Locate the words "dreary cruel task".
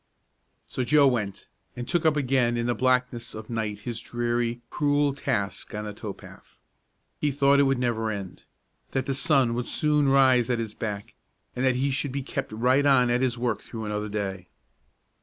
4.01-5.75